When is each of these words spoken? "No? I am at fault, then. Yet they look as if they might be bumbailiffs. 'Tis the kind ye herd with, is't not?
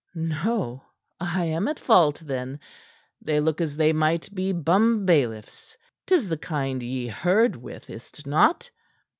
"No? 0.15 0.83
I 1.19 1.45
am 1.45 1.67
at 1.67 1.77
fault, 1.79 2.23
then. 2.25 2.53
Yet 2.59 2.59
they 3.21 3.39
look 3.39 3.61
as 3.61 3.73
if 3.73 3.77
they 3.77 3.93
might 3.93 4.33
be 4.33 4.51
bumbailiffs. 4.51 5.77
'Tis 6.07 6.27
the 6.27 6.37
kind 6.37 6.81
ye 6.81 7.05
herd 7.07 7.55
with, 7.57 7.87
is't 7.87 8.25
not? 8.25 8.71